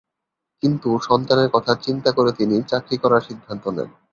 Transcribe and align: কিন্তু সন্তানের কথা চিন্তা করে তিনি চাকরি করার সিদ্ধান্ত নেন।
কিন্তু 0.63 0.89
সন্তানের 0.99 1.49
কথা 1.49 1.73
চিন্তা 1.81 2.09
করে 2.11 2.31
তিনি 2.31 2.55
চাকরি 2.61 2.95
করার 2.97 3.21
সিদ্ধান্ত 3.21 3.63
নেন। 3.67 3.89